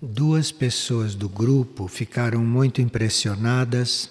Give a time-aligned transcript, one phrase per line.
[0.00, 4.08] Duas pessoas do grupo ficaram muito impressionadas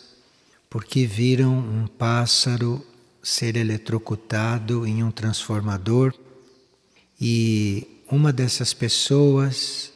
[0.70, 2.86] porque viram um pássaro
[3.24, 6.14] ser eletrocutado em um transformador
[7.22, 9.94] e uma dessas pessoas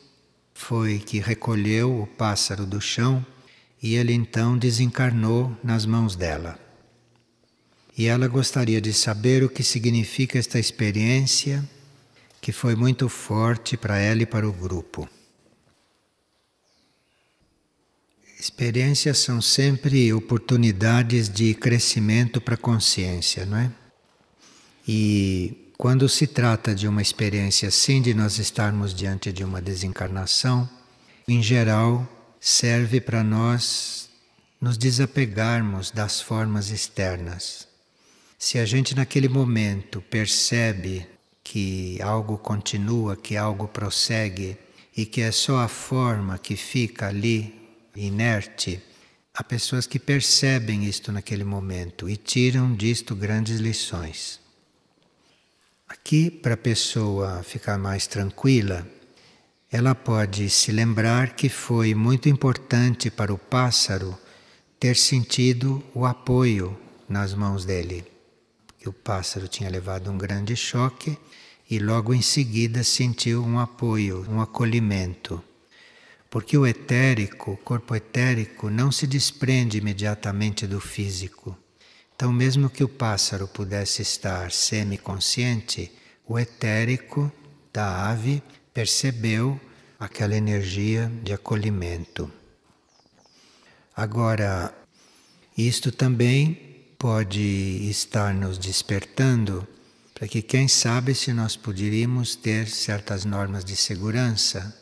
[0.53, 3.25] foi que recolheu o pássaro do chão
[3.83, 6.57] e ele então desencarnou nas mãos dela.
[7.97, 11.69] E ela gostaria de saber o que significa esta experiência
[12.39, 15.09] que foi muito forte para ela e para o grupo.
[18.41, 23.71] Experiências são sempre oportunidades de crescimento para a consciência, não é?
[24.87, 30.67] E quando se trata de uma experiência assim, de nós estarmos diante de uma desencarnação,
[31.27, 32.09] em geral
[32.39, 34.09] serve para nós
[34.59, 37.67] nos desapegarmos das formas externas.
[38.39, 41.05] Se a gente naquele momento percebe
[41.43, 44.57] que algo continua, que algo prossegue
[44.97, 47.60] e que é só a forma que fica ali
[47.95, 48.81] inerte,
[49.33, 54.39] há pessoas que percebem isto naquele momento e tiram disto grandes lições.
[55.87, 58.87] Aqui, para a pessoa ficar mais tranquila,
[59.69, 64.17] ela pode se lembrar que foi muito importante para o pássaro
[64.79, 68.05] ter sentido o apoio nas mãos dele.
[68.79, 71.17] Que o pássaro tinha levado um grande choque
[71.69, 75.43] e logo em seguida sentiu um apoio, um acolhimento.
[76.31, 81.57] Porque o etérico, o corpo etérico, não se desprende imediatamente do físico.
[82.15, 85.91] Então, mesmo que o pássaro pudesse estar semiconsciente,
[86.25, 87.29] o etérico
[87.73, 88.41] da ave
[88.73, 89.59] percebeu
[89.99, 92.31] aquela energia de acolhimento.
[93.93, 94.73] Agora,
[95.57, 97.41] isto também pode
[97.89, 99.67] estar nos despertando
[100.13, 104.80] para que, quem sabe, se nós poderíamos ter certas normas de segurança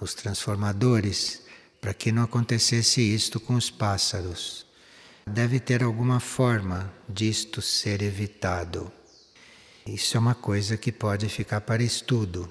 [0.00, 1.42] os transformadores,
[1.80, 4.66] para que não acontecesse isto com os pássaros.
[5.26, 8.90] Deve ter alguma forma disto ser evitado.
[9.86, 12.48] Isso é uma coisa que pode ficar para estudo.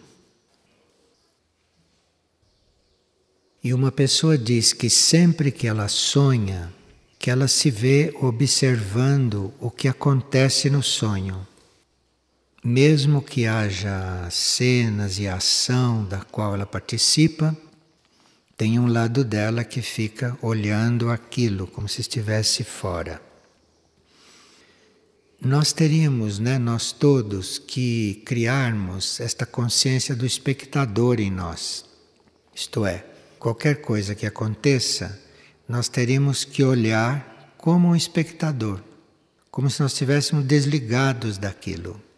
[3.63, 6.73] E uma pessoa diz que sempre que ela sonha,
[7.17, 11.45] que ela se vê observando o que acontece no sonho
[12.63, 17.55] mesmo que haja cenas e ação da qual ela participa,
[18.57, 23.21] tem um lado dela que fica olhando aquilo como se estivesse fora.
[25.41, 31.85] Nós teríamos, né, nós todos, que criarmos esta consciência do espectador em nós.
[32.53, 33.05] Isto é,
[33.39, 35.17] qualquer coisa que aconteça,
[35.65, 38.81] nós teríamos que olhar como um espectador,
[39.49, 42.08] como se nós estivéssemos desligados daquilo.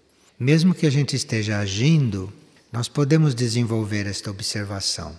[0.43, 2.33] Mesmo que a gente esteja agindo,
[2.71, 5.15] nós podemos desenvolver esta observação.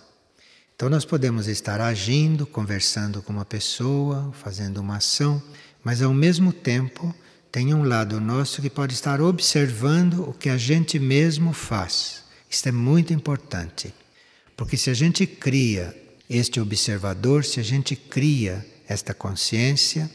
[0.74, 5.40] Então, nós podemos estar agindo, conversando com uma pessoa, fazendo uma ação,
[5.84, 7.14] mas ao mesmo tempo
[7.52, 12.24] tem um lado nosso que pode estar observando o que a gente mesmo faz.
[12.50, 13.94] Isto é muito importante,
[14.56, 15.96] porque se a gente cria
[16.28, 20.10] este observador, se a gente cria esta consciência,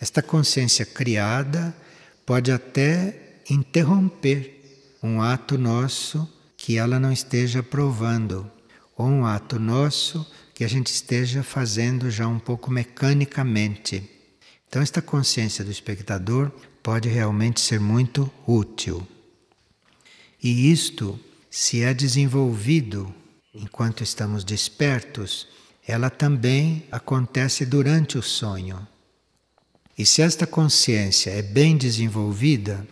[0.00, 1.76] esta consciência criada
[2.24, 4.58] pode até interromper
[5.02, 8.50] um ato nosso que ela não esteja provando,
[8.96, 14.10] ou um ato nosso que a gente esteja fazendo já um pouco mecanicamente.
[14.68, 16.50] Então, esta consciência do espectador
[16.82, 19.06] pode realmente ser muito útil.
[20.42, 21.18] E isto,
[21.50, 23.14] se é desenvolvido
[23.54, 25.48] enquanto estamos despertos,
[25.86, 28.86] ela também acontece durante o sonho.
[29.96, 32.86] E se esta consciência é bem desenvolvida,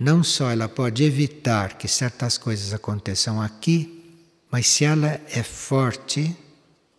[0.00, 4.18] não só ela pode evitar que certas coisas aconteçam aqui,
[4.50, 6.34] mas se ela é forte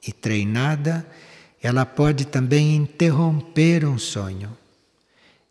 [0.06, 1.04] e treinada,
[1.60, 4.56] ela pode também interromper um sonho.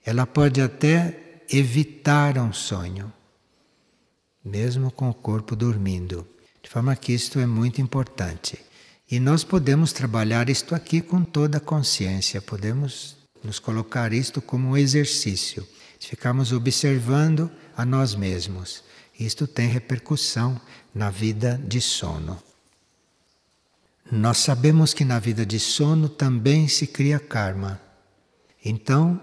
[0.06, 3.12] Ela pode até evitar um sonho,
[4.44, 6.24] mesmo com o corpo dormindo.
[6.62, 8.60] De forma que isto é muito importante.
[9.10, 14.68] E nós podemos trabalhar isto aqui com toda a consciência, podemos nos colocar isto como
[14.68, 15.66] um exercício
[16.06, 18.82] ficamos observando a nós mesmos.
[19.18, 20.60] Isto tem repercussão
[20.94, 22.42] na vida de sono.
[24.10, 27.80] Nós sabemos que na vida de sono também se cria karma.
[28.64, 29.20] Então,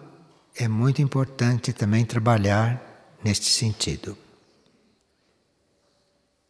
[0.55, 4.17] é muito importante também trabalhar neste sentido.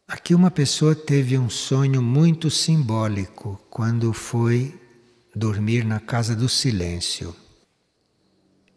[0.06, 4.78] Aqui uma pessoa teve um sonho muito simbólico quando foi
[5.34, 7.34] dormir na casa do silêncio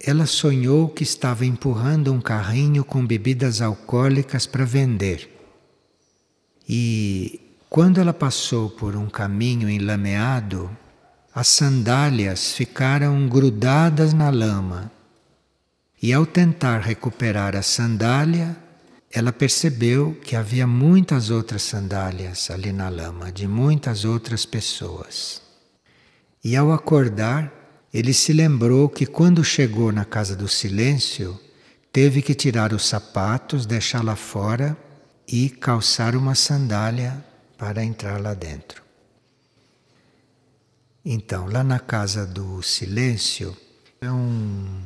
[0.03, 5.29] ela sonhou que estava empurrando um carrinho com bebidas alcoólicas para vender.
[6.67, 7.39] E
[7.71, 10.69] Quando ela passou por um caminho enlameado,
[11.33, 14.91] as sandálias ficaram grudadas na lama.
[16.03, 18.57] E ao tentar recuperar a sandália,
[19.09, 25.41] ela percebeu que havia muitas outras sandálias ali na lama, de muitas outras pessoas.
[26.43, 27.53] E ao acordar,
[27.93, 31.39] ele se lembrou que quando chegou na casa do silêncio,
[31.91, 34.77] teve que tirar os sapatos, deixá-la fora
[35.27, 37.23] e calçar uma sandália
[37.57, 38.81] para entrar lá dentro.
[41.03, 43.57] Então, lá na casa do silêncio
[43.99, 44.81] é um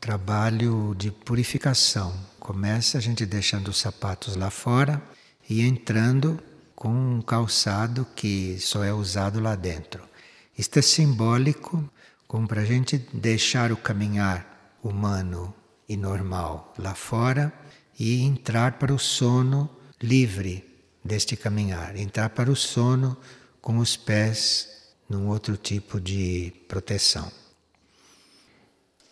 [0.00, 2.12] trabalho de purificação.
[2.38, 5.00] Começa a gente deixando os sapatos lá fora
[5.48, 6.38] e entrando
[6.74, 10.02] com um calçado que só é usado lá dentro.
[10.58, 11.88] Isto é simbólico
[12.32, 15.54] como para a gente deixar o caminhar humano
[15.86, 17.52] e normal lá fora
[17.98, 19.68] e entrar para o sono
[20.00, 20.64] livre
[21.04, 23.18] deste caminhar, entrar para o sono
[23.60, 24.66] com os pés
[25.10, 27.30] num outro tipo de proteção.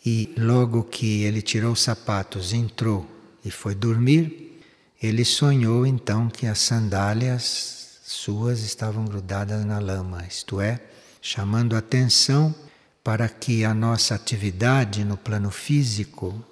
[0.03, 3.07] E logo que ele tirou os sapatos, entrou
[3.45, 4.63] e foi dormir,
[5.03, 10.81] ele sonhou então que as sandálias suas estavam grudadas na lama, isto é,
[11.21, 12.55] chamando atenção
[13.03, 16.45] para que a nossa atividade no plano físico,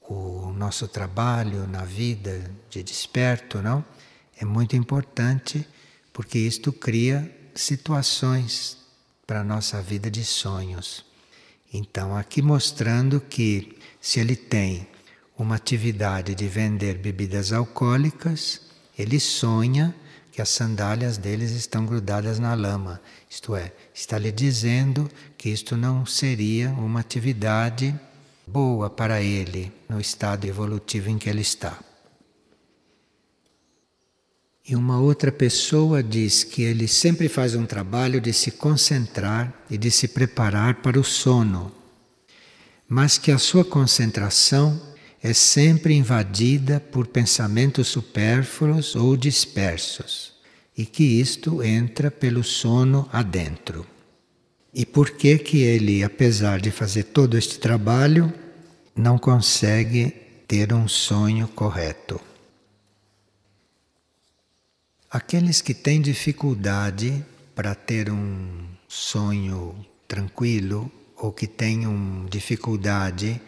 [0.00, 3.84] o nosso trabalho na vida de desperto, não?
[4.38, 5.66] É muito importante
[6.12, 8.78] porque isto cria situações
[9.26, 11.04] para a nossa vida de sonhos.
[11.72, 14.86] Então, aqui mostrando que se ele tem
[15.36, 18.62] uma atividade de vender bebidas alcoólicas,
[18.96, 19.94] ele sonha
[20.32, 23.00] que as sandálias deles estão grudadas na lama.
[23.28, 25.10] Isto é, está lhe dizendo
[25.46, 27.94] que isto não seria uma atividade
[28.44, 31.78] boa para ele no estado evolutivo em que ele está.
[34.68, 39.78] E uma outra pessoa diz que ele sempre faz um trabalho de se concentrar e
[39.78, 41.70] de se preparar para o sono,
[42.88, 44.82] mas que a sua concentração
[45.22, 50.32] é sempre invadida por pensamentos supérfluos ou dispersos,
[50.76, 53.86] e que isto entra pelo sono adentro.
[54.78, 58.30] E por que que ele, apesar de fazer todo este trabalho,
[58.94, 60.10] não consegue
[60.46, 62.20] ter um sonho correto?
[65.10, 67.24] Aqueles que têm dificuldade
[67.54, 69.74] para ter um sonho
[70.06, 73.40] tranquilo ou que tenham dificuldade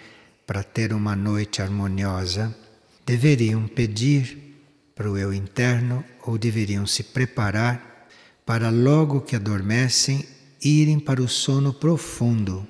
[0.46, 2.56] para ter uma noite harmoniosa,
[3.04, 4.56] deveriam pedir
[4.94, 8.08] para o eu interno ou deveriam se preparar
[8.46, 10.24] para logo que adormecem
[10.62, 12.66] irem para o sono profundo.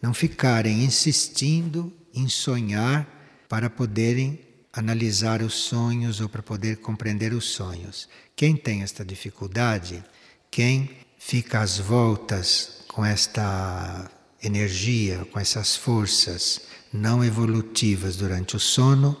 [0.00, 3.06] Não ficarem insistindo em sonhar
[3.48, 4.40] para poderem
[4.72, 8.08] analisar os sonhos ou para poder compreender os sonhos.
[8.36, 10.02] Quem tem esta dificuldade,
[10.50, 14.10] quem fica às voltas com esta
[14.42, 16.62] energia, com essas forças
[16.92, 19.16] não evolutivas durante o sono,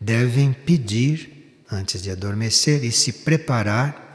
[0.00, 4.09] devem pedir antes de adormecer e se preparar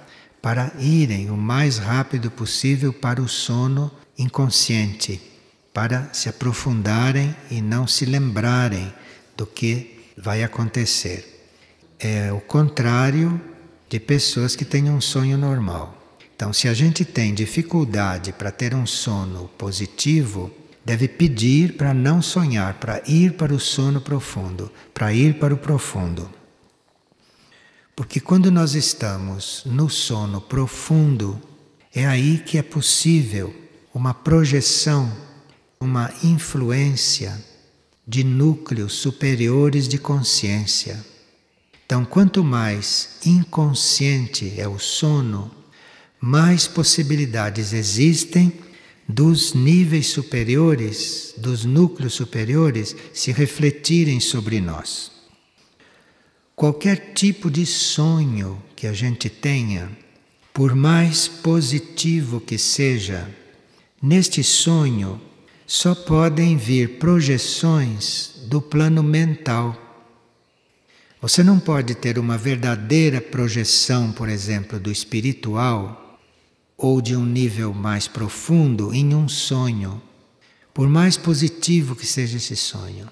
[0.46, 5.20] para irem o mais rápido possível para o sono inconsciente,
[5.74, 8.94] para se aprofundarem e não se lembrarem
[9.36, 11.50] do que vai acontecer.
[12.00, 13.42] É o contrário
[13.90, 16.16] de pessoas que têm um sonho normal.
[16.36, 20.54] Então, se a gente tem dificuldade para ter um sono positivo,
[20.86, 25.58] deve pedir para não sonhar, para ir para o sono profundo, para ir para o
[25.58, 26.30] profundo.
[27.96, 31.42] Porque quando nós estamos no sono profundo,
[31.94, 33.56] é aí que é possível
[33.94, 35.10] uma projeção,
[35.80, 37.42] uma influência
[38.06, 41.04] de núcleos superiores de consciência.
[41.86, 45.50] Então, quanto mais inconsciente é o sono,
[46.20, 48.52] mais possibilidades existem
[49.08, 55.15] dos níveis superiores, dos núcleos superiores, se refletirem sobre nós.
[56.56, 59.92] Qualquer tipo de sonho que a gente tenha,
[60.54, 63.30] por mais positivo que seja,
[64.02, 65.20] neste sonho
[65.68, 69.76] só podem vir projeções do plano mental.
[71.22, 76.22] Você não pode ter uma verdadeira projeção, por exemplo, do espiritual
[76.78, 80.02] ou de um nível mais profundo em um sonho,
[80.74, 83.10] por mais positivo que seja esse sonho.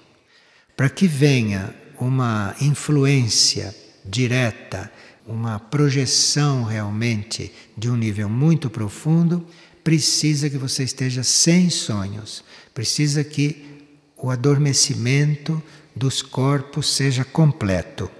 [0.74, 3.74] Para que venha uma influência
[4.04, 4.90] direta,
[5.26, 9.46] uma projeção realmente de um nível muito profundo,
[9.82, 13.86] precisa que você esteja sem sonhos, precisa que
[14.16, 15.62] o adormecimento
[15.94, 18.10] dos corpos seja completo.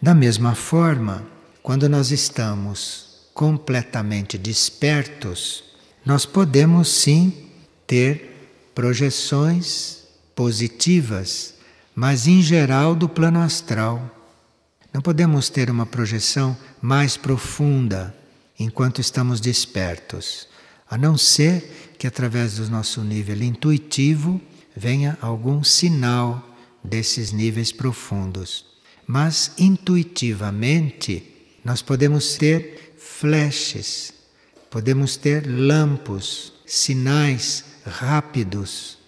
[0.00, 1.26] Da mesma forma,
[1.62, 5.64] quando nós estamos completamente despertos,
[6.04, 7.48] nós podemos sim
[7.86, 11.53] ter projeções positivas,
[11.94, 14.10] mas em geral do plano astral.
[14.92, 18.14] Não podemos ter uma projeção mais profunda
[18.58, 20.48] enquanto estamos despertos,
[20.88, 24.40] a não ser que através do nosso nível intuitivo
[24.76, 28.66] venha algum sinal desses níveis profundos.
[29.06, 31.34] Mas intuitivamente
[31.64, 34.12] nós podemos ter flashes,
[34.70, 38.98] podemos ter lampos, sinais rápidos,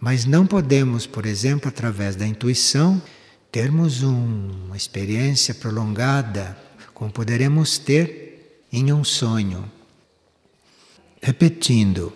[0.00, 3.02] mas não podemos, por exemplo, através da intuição,
[3.50, 6.56] termos uma experiência prolongada,
[6.94, 9.70] como poderemos ter em um sonho.
[11.20, 12.12] Repetindo,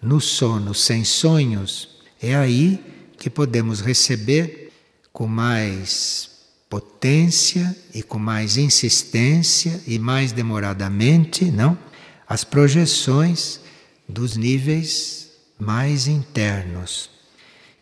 [0.00, 1.88] no sono sem sonhos,
[2.22, 2.82] é aí
[3.18, 4.72] que podemos receber
[5.12, 6.30] com mais
[6.68, 11.78] potência e com mais insistência e mais demoradamente, não?
[12.26, 13.60] As projeções
[14.08, 15.23] dos níveis
[15.58, 17.10] mais internos.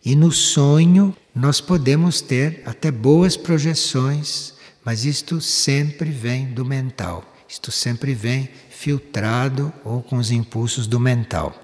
[0.05, 7.25] E no sonho nós podemos ter até boas projeções, mas isto sempre vem do mental.
[7.49, 11.55] Isto sempre vem filtrado ou com os impulsos do mental.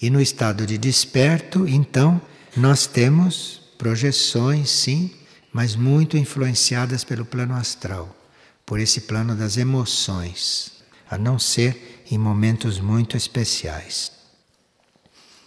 [0.00, 2.20] E no estado de desperto, então,
[2.56, 5.10] nós temos projeções, sim,
[5.52, 8.16] mas muito influenciadas pelo plano astral,
[8.64, 10.72] por esse plano das emoções,
[11.10, 14.21] a não ser em momentos muito especiais.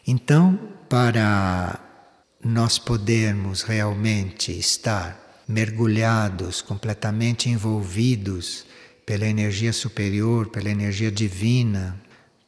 [0.08, 1.80] Então, para
[2.44, 8.66] nós podermos realmente estar mergulhados, completamente envolvidos
[9.06, 12.00] pela energia superior, pela energia divina,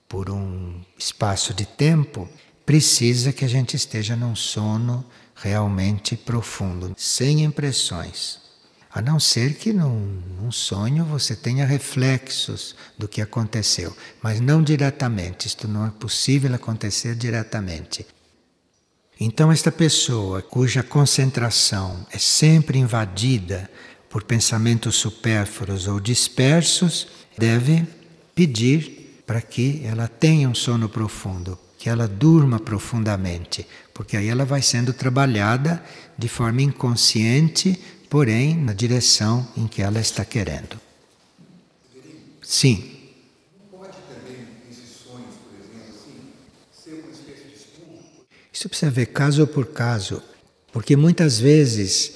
[0.08, 2.30] por um espaço de tempo,
[2.66, 8.47] precisa que a gente esteja num sono realmente profundo, sem impressões.
[8.98, 14.64] A não ser que num, num, sonho você tenha reflexos do que aconteceu, mas não
[14.64, 15.46] diretamente.
[15.46, 18.08] Isto não é possível acontecer diretamente.
[19.20, 23.70] Então, esta pessoa cuja concentração é sempre invadida
[24.10, 27.86] por pensamentos supérfluos ou dispersos, deve
[28.34, 34.44] pedir para que ela tenha um sono profundo, que ela durma profundamente, porque aí ela
[34.44, 35.84] vai sendo trabalhada
[36.18, 40.80] de forma inconsciente, porém na direção em que ela está querendo.
[42.42, 42.94] Sim.
[48.52, 50.24] Isso precisa ver caso por caso,
[50.74, 52.14] porque muitas vezes,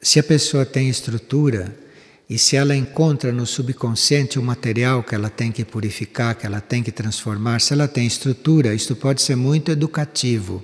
[0.00, 1.76] se a pessoa tem estrutura
[2.28, 6.60] e se ela encontra no subconsciente o material que ela tem que purificar, que ela
[6.60, 10.62] tem que transformar, se ela tem estrutura, isto pode ser muito educativo.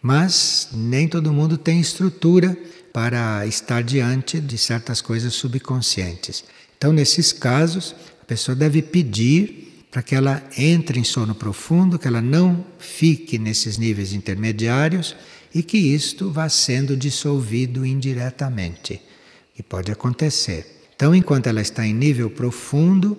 [0.00, 2.56] Mas nem todo mundo tem estrutura
[2.94, 6.44] para estar diante de certas coisas subconscientes.
[6.78, 12.06] Então, nesses casos, a pessoa deve pedir para que ela entre em sono profundo, que
[12.06, 15.16] ela não fique nesses níveis intermediários
[15.52, 19.02] e que isto vá sendo dissolvido indiretamente,
[19.56, 20.84] que pode acontecer.
[20.94, 23.18] Então, enquanto ela está em nível profundo,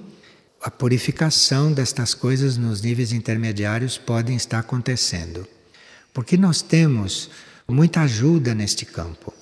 [0.61, 5.45] a purificação destas coisas nos níveis intermediários podem estar acontecendo.
[6.13, 7.29] Porque nós temos
[7.67, 9.33] muita ajuda neste campo.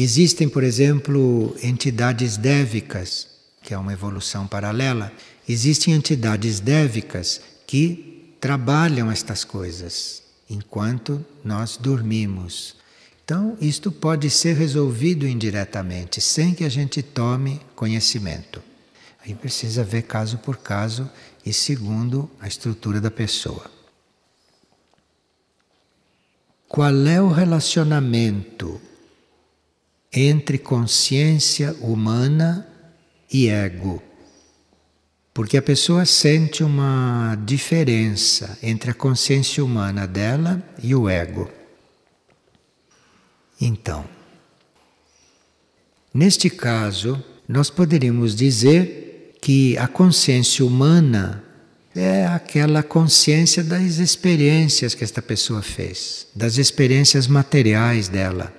[0.00, 3.26] Existem, por exemplo, entidades dévicas,
[3.62, 5.12] que é uma evolução paralela,
[5.48, 12.76] Existem entidades dévicas que trabalham estas coisas enquanto nós dormimos.
[13.24, 18.62] Então, isto pode ser resolvido indiretamente, sem que a gente tome conhecimento.
[19.24, 21.10] Aí precisa ver caso por caso
[21.44, 23.70] e segundo a estrutura da pessoa.
[26.68, 28.78] Qual é o relacionamento
[30.12, 32.66] entre consciência humana
[33.32, 34.02] e ego?
[35.32, 41.48] Porque a pessoa sente uma diferença entre a consciência humana dela e o ego.
[43.60, 44.04] Então,
[46.12, 51.44] neste caso, nós poderíamos dizer que a consciência humana
[51.94, 58.52] é aquela consciência das experiências que esta pessoa fez, das experiências materiais dela,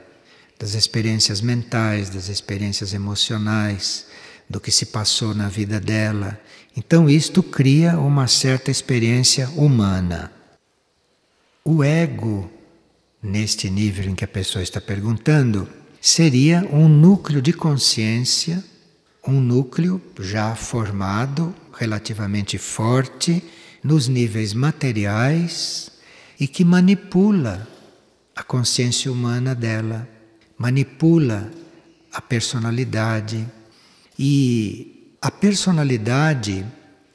[0.60, 4.06] das experiências mentais, das experiências emocionais,
[4.50, 6.40] do que se passou na vida dela
[6.76, 10.32] então, isto cria uma certa experiência humana.
[11.62, 12.50] O ego,
[13.22, 15.68] neste nível em que a pessoa está perguntando,
[16.00, 18.64] seria um núcleo de consciência,
[19.28, 23.44] um núcleo já formado, relativamente forte,
[23.84, 25.92] nos níveis materiais
[26.40, 27.68] e que manipula
[28.34, 30.08] a consciência humana dela,
[30.60, 31.50] manipula
[32.14, 33.48] a personalidade,
[34.22, 36.66] E a personalidade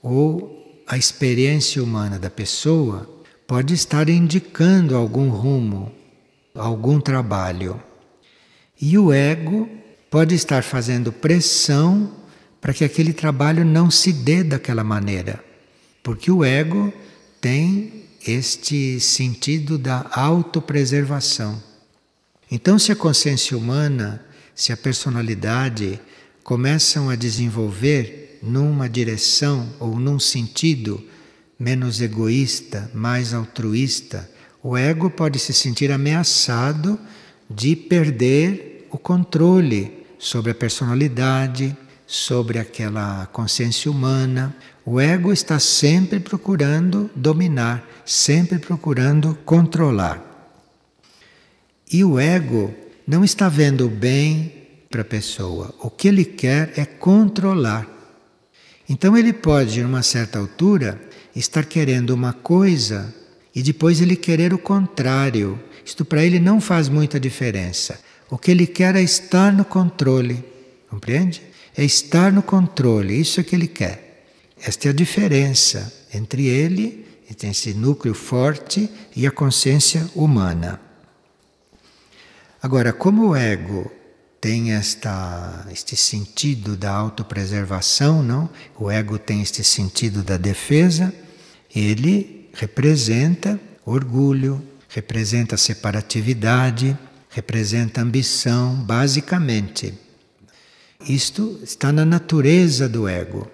[0.02, 3.06] ou a experiência humana da pessoa
[3.46, 5.92] pode estar indicando algum rumo,
[6.54, 7.78] algum trabalho.
[8.80, 9.68] E o ego
[10.10, 12.10] pode estar fazendo pressão
[12.58, 15.44] para que aquele trabalho não se dê daquela maneira.
[16.02, 16.90] Porque o ego
[17.38, 21.62] tem este sentido da autopreservação.
[22.54, 25.98] Então, se a consciência humana, se a personalidade
[26.44, 31.02] começam a desenvolver numa direção ou num sentido
[31.58, 34.30] menos egoísta, mais altruísta,
[34.62, 36.96] o ego pode se sentir ameaçado
[37.50, 44.54] de perder o controle sobre a personalidade, sobre aquela consciência humana.
[44.86, 50.33] O ego está sempre procurando dominar, sempre procurando controlar.
[51.92, 52.74] E o ego
[53.06, 54.52] não está vendo bem
[54.90, 55.74] para a pessoa.
[55.80, 57.88] O que ele quer é controlar.
[58.88, 61.00] Então ele pode, em uma certa altura,
[61.34, 63.14] estar querendo uma coisa
[63.54, 65.58] e depois ele querer o contrário.
[65.84, 67.98] Isto para ele não faz muita diferença.
[68.30, 70.44] O que ele quer é estar no controle.
[70.88, 71.42] Compreende?
[71.76, 74.26] É estar no controle, isso é que ele quer.
[74.62, 80.80] Esta é a diferença entre ele, entre esse núcleo forte e a consciência humana.
[82.64, 83.92] Agora, como o ego
[84.40, 88.48] tem esta, este sentido da autopreservação, não?
[88.78, 91.12] O ego tem este sentido da defesa.
[91.76, 96.96] Ele representa orgulho, representa separatividade,
[97.28, 99.92] representa ambição, basicamente.
[101.06, 103.46] Isto está na natureza do ego.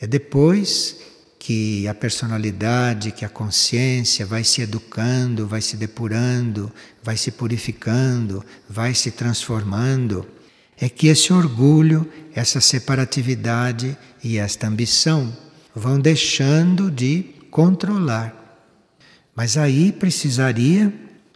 [0.00, 0.96] É depois
[1.38, 8.44] que a personalidade, que a consciência vai se educando, vai se depurando, vai se purificando,
[8.68, 10.26] vai se transformando,
[10.80, 15.32] é que esse orgulho, essa separatividade e esta ambição
[15.74, 18.34] vão deixando de controlar.
[19.34, 20.92] Mas aí precisaria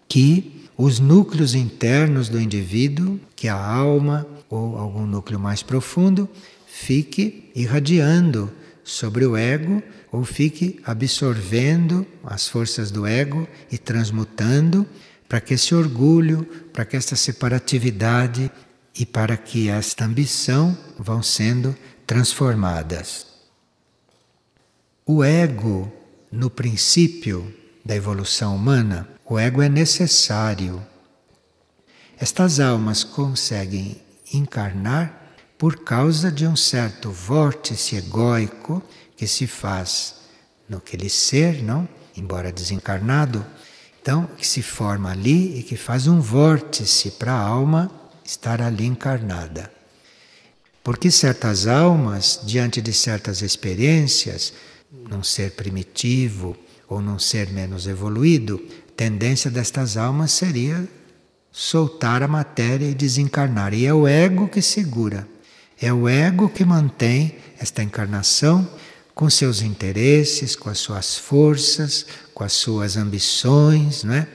[0.08, 6.28] que os núcleos internos do indivíduo, que a alma ou algum núcleo mais profundo,
[6.66, 8.50] fique irradiando
[8.84, 14.86] sobre o ego ou fique absorvendo as forças do ego e transmutando
[15.26, 18.52] para que esse orgulho, para que esta separatividade
[18.94, 21.74] e para que esta ambição vão sendo
[22.06, 23.26] transformadas.
[25.06, 25.90] O ego,
[26.30, 30.86] no princípio da evolução humana, o ego é necessário.
[32.18, 33.96] Estas almas conseguem
[34.32, 35.22] encarnar
[35.56, 38.82] por causa de um certo vórtice egóico
[39.22, 40.16] que se faz
[40.68, 41.88] no aquele ser, não?
[42.16, 43.46] Embora desencarnado,
[44.00, 47.88] então que se forma ali e que faz um vórtice para a alma
[48.24, 49.72] estar ali encarnada.
[50.82, 54.52] Porque certas almas, diante de certas experiências,
[54.90, 56.56] num ser primitivo
[56.88, 58.58] ou num ser menos evoluído,
[58.96, 60.84] tendência destas almas seria
[61.52, 63.72] soltar a matéria e desencarnar.
[63.72, 65.28] E é o ego que segura.
[65.80, 68.68] É o ego que mantém esta encarnação
[69.14, 74.26] com seus interesses, com as suas forças, com as suas ambições, não é?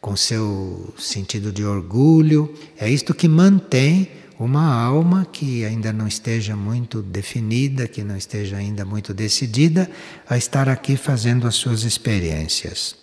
[0.00, 2.54] com seu sentido de orgulho.
[2.78, 8.56] É isto que mantém uma alma que ainda não esteja muito definida, que não esteja
[8.56, 9.90] ainda muito decidida
[10.26, 12.96] a estar aqui fazendo as suas experiências.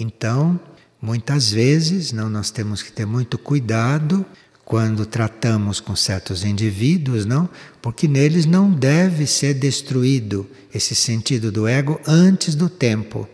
[0.00, 0.58] Então,
[1.02, 4.24] muitas vezes, não nós temos que ter muito cuidado
[4.68, 7.48] quando tratamos com certos indivíduos, não?
[7.80, 13.26] Porque neles não deve ser destruído esse sentido do ego antes do tempo.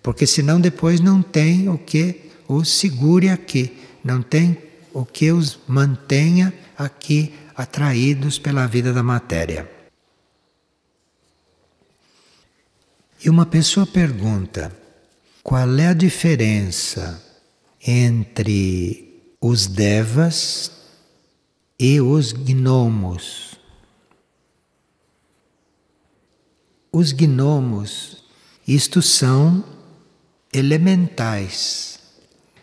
[0.00, 4.56] Porque senão depois não tem o que os segure aqui, não tem
[4.94, 9.68] o que os mantenha aqui atraídos pela vida da matéria.
[13.24, 14.70] E uma pessoa pergunta:
[15.42, 17.20] qual é a diferença
[17.84, 20.75] entre os devas
[21.78, 23.54] e os gnomos.
[26.90, 28.24] Os gnomos,
[28.66, 29.64] isto são
[30.52, 31.98] elementais.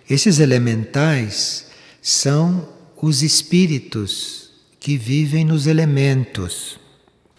[0.10, 1.68] Esses elementais
[2.02, 2.68] são
[3.02, 6.80] os espíritos que vivem nos elementos: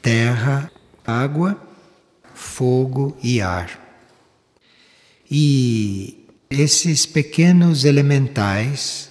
[0.00, 0.70] terra,
[1.04, 1.60] água,
[2.32, 3.80] fogo e ar.
[5.28, 9.10] E esses pequenos elementais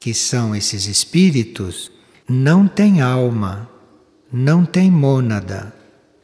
[0.00, 1.92] que são esses espíritos,
[2.26, 3.70] não têm alma,
[4.32, 5.74] não têm mônada,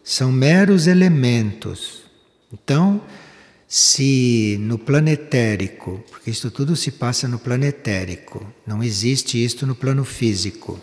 [0.03, 2.05] são meros elementos.
[2.51, 3.03] Então,
[3.69, 10.05] se no planetérico, porque isto tudo se passa no planetérico, não existe isto no plano
[10.05, 10.81] físico.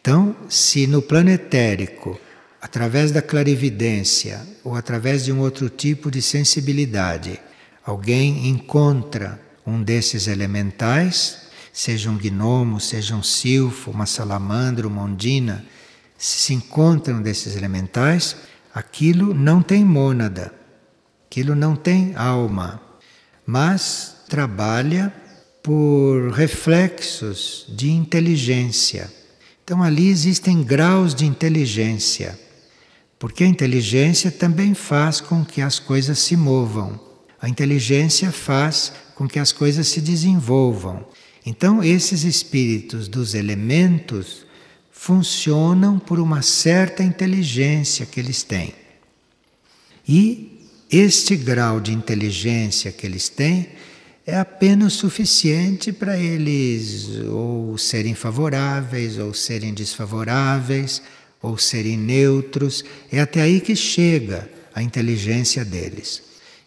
[0.00, 2.20] Então, se no plano etérico,
[2.60, 7.40] através da clarividência ou através de um outro tipo de sensibilidade,
[7.84, 11.43] alguém encontra um desses elementais,
[11.74, 15.66] seja um gnomo, seja um silfo, uma salamandra, uma ondina,
[16.16, 18.36] se encontram desses elementais,
[18.72, 20.54] aquilo não tem mônada,
[21.26, 22.80] aquilo não tem alma,
[23.44, 25.12] mas trabalha
[25.64, 29.12] por reflexos de inteligência.
[29.64, 32.38] Então ali existem graus de inteligência,
[33.18, 37.00] porque a inteligência também faz com que as coisas se movam.
[37.42, 41.04] A inteligência faz com que as coisas se desenvolvam.
[41.44, 44.46] Então esses espíritos dos elementos
[44.90, 48.72] funcionam por uma certa inteligência que eles têm.
[50.08, 53.68] E este grau de inteligência que eles têm
[54.26, 61.02] é apenas suficiente para eles ou serem favoráveis ou serem desfavoráveis
[61.42, 62.82] ou serem neutros.
[63.12, 66.22] É até aí que chega a inteligência deles.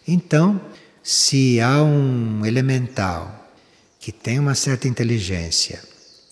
[0.07, 0.61] Então,
[1.01, 3.36] se há um elemental
[4.07, 5.83] que tem uma certa inteligência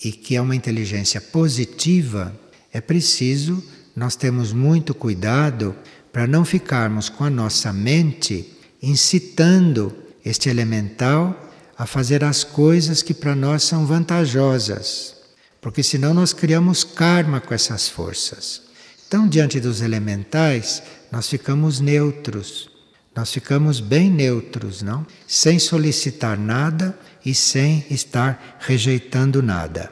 [0.01, 2.33] e que é uma inteligência positiva,
[2.71, 3.61] é preciso
[3.93, 5.75] nós termos muito cuidado
[6.09, 8.49] para não ficarmos com a nossa mente
[8.81, 15.13] incitando este elemental a fazer as coisas que para nós são vantajosas,
[15.59, 18.61] porque senão nós criamos karma com essas forças.
[19.05, 22.69] Então, diante dos elementais, nós ficamos neutros,
[23.13, 25.05] nós ficamos bem neutros, não?
[25.27, 29.91] Sem solicitar nada e sem estar rejeitando nada.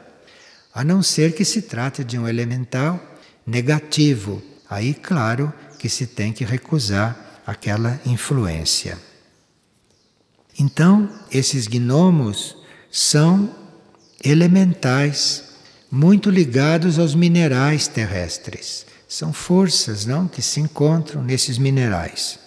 [0.72, 3.00] A não ser que se trate de um elemental
[3.46, 4.42] negativo.
[4.68, 8.98] Aí, claro, que se tem que recusar aquela influência.
[10.58, 12.56] Então, esses gnomos
[12.90, 13.54] são
[14.22, 15.44] elementais,
[15.90, 18.86] muito ligados aos minerais terrestres.
[19.06, 22.38] São forças, não, que se encontram nesses minerais.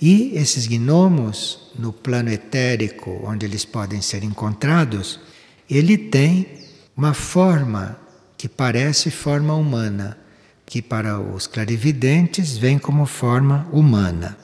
[0.00, 5.20] E esses gnomos, no plano etérico, onde eles podem ser encontrados,
[5.68, 6.46] ele tem
[6.96, 7.98] uma forma
[8.36, 10.18] que parece forma humana,
[10.64, 14.36] que para os clarividentes vem como forma humana.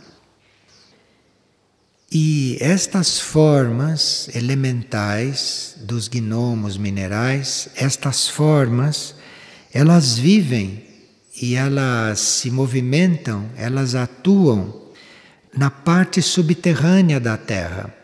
[2.11, 9.15] E estas formas elementais dos gnomos minerais, estas formas,
[9.73, 10.85] elas vivem
[11.41, 14.82] e elas se movimentam, elas atuam
[15.57, 17.95] na parte subterrânea da Terra.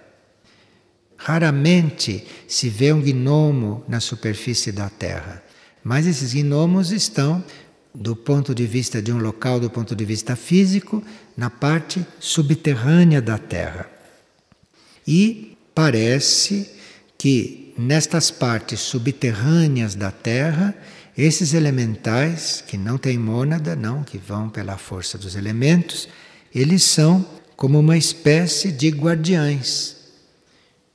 [1.16, 5.42] Raramente se vê um gnomo na superfície da Terra,
[5.82, 7.42] mas esses gnomos estão,
[7.94, 11.02] do ponto de vista de um local, do ponto de vista físico,
[11.36, 13.90] na parte subterrânea da Terra.
[15.06, 16.70] E parece
[17.16, 20.74] que nestas partes subterrâneas da Terra,
[21.16, 26.08] esses elementais, que não têm mônada, não, que vão pela força dos elementos,
[26.54, 27.24] eles são
[27.58, 29.96] como uma espécie de guardiães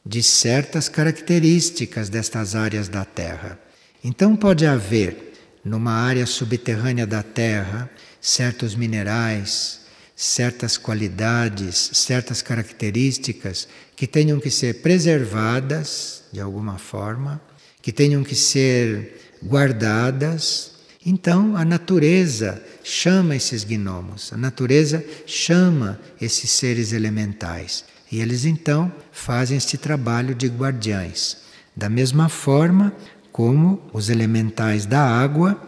[0.06, 3.60] de certas características destas áreas da Terra.
[4.02, 7.89] Então pode haver numa área subterrânea da Terra
[8.21, 9.82] certos minerais,
[10.15, 17.41] certas qualidades, certas características que tenham que ser preservadas de alguma forma,
[17.82, 20.73] que tenham que ser guardadas
[21.06, 27.86] então a natureza chama esses gnomos, a natureza chama esses seres elementais.
[28.12, 31.38] E eles então fazem este trabalho de guardiães.
[31.76, 32.93] Da mesma forma
[33.32, 35.60] como os elementais da água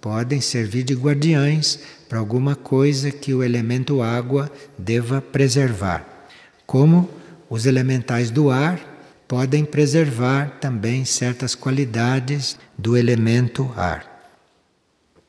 [0.00, 6.28] podem servir de guardiães para alguma coisa que o elemento água deva preservar.
[6.66, 7.10] Como
[7.48, 8.80] os elementais do ar
[9.26, 14.06] podem preservar também certas qualidades do elemento ar.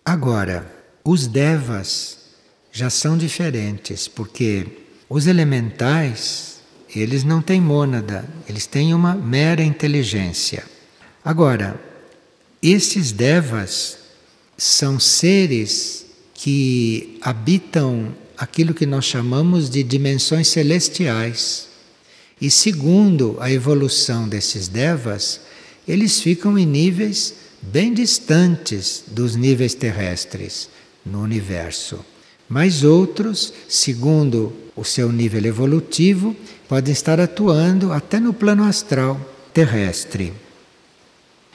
[0.06, 2.18] Agora, os devas
[2.72, 4.66] já são diferentes, porque
[5.10, 6.60] os elementais,
[6.96, 10.64] eles não têm mônada, eles têm uma mera inteligência.
[11.24, 11.80] Agora,
[12.62, 13.98] esses devas
[14.58, 21.68] são seres que habitam aquilo que nós chamamos de dimensões celestiais.
[22.40, 25.42] E segundo a evolução desses devas,
[25.88, 30.70] eles ficam em níveis bem distantes dos níveis terrestres
[31.06, 32.04] no universo.
[32.48, 36.36] Mas outros, segundo o seu nível evolutivo,
[36.68, 39.20] podem estar atuando até no plano astral
[39.54, 40.34] terrestre.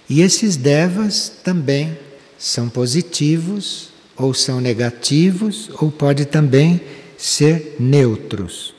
[0.08, 1.98] E esses devas também
[2.38, 6.80] são positivos ou são negativos ou pode também
[7.18, 8.74] ser neutros.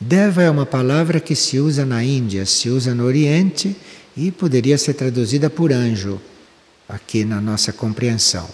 [0.00, 3.76] Deva é uma palavra que se usa na Índia, se usa no Oriente
[4.16, 6.20] e poderia ser traduzida por anjo
[6.88, 8.48] aqui na nossa compreensão.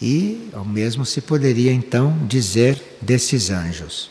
[0.00, 4.10] E ao mesmo se poderia então dizer desses anjos.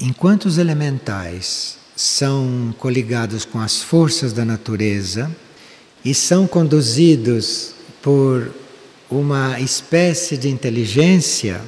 [0.00, 5.30] Enquanto os elementais são coligados com as forças da natureza
[6.04, 8.52] e são conduzidos por
[9.10, 11.60] uma espécie de inteligência,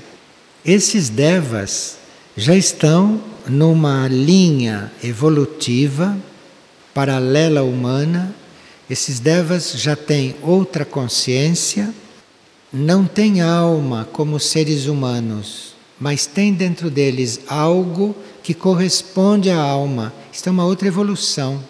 [0.64, 1.96] esses devas
[2.36, 6.16] já estão numa linha evolutiva
[6.94, 8.34] paralela à humana.
[8.88, 11.92] Esses devas já têm outra consciência,
[12.72, 20.12] não têm alma como seres humanos, mas têm dentro deles algo que corresponde à alma.
[20.32, 21.62] Isto é uma outra evolução.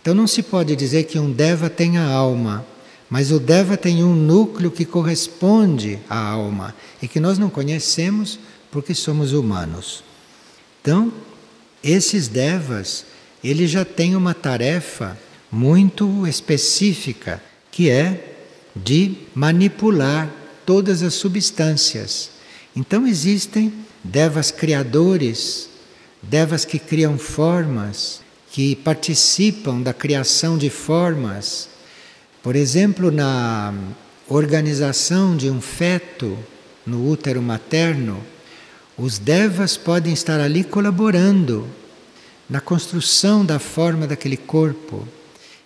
[0.00, 2.64] Então não se pode dizer que um deva tenha alma,
[3.08, 8.38] mas o deva tem um núcleo que corresponde à alma e que nós não conhecemos
[8.70, 10.04] porque somos humanos.
[10.80, 11.12] Então,
[11.82, 13.04] esses devas,
[13.42, 15.18] eles já têm uma tarefa
[15.50, 18.29] muito específica, que é
[18.74, 20.30] de manipular
[20.64, 22.30] todas as substâncias.
[22.74, 25.68] Então existem devas criadores,
[26.22, 31.68] devas que criam formas, que participam da criação de formas.
[32.42, 33.74] Por exemplo, na
[34.28, 36.38] organização de um feto
[36.86, 38.20] no útero materno,
[38.96, 41.66] os devas podem estar ali colaborando
[42.48, 45.06] na construção da forma daquele corpo.